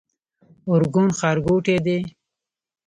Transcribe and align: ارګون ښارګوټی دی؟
ارګون 0.71 1.07
ښارګوټی 1.19 1.75
دی؟ 1.85 1.99